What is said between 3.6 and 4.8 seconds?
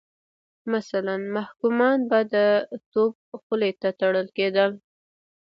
ته تړل کېدل.